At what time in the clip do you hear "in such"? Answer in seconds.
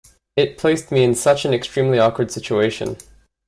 1.03-1.45